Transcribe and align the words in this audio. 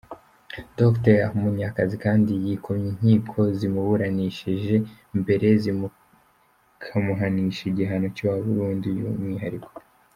Dr 0.79 1.21
Munyakazi 1.39 1.95
kandi 2.05 2.31
yikomye 2.45 2.87
inkiko 2.93 3.39
zamuburanishije 3.59 4.75
mbere 5.19 5.47
zikamuhanisha 5.61 7.61
igihano 7.71 8.07
cya 8.17 8.31
burundu 8.43 8.87
y’umwihariko. 8.99 9.69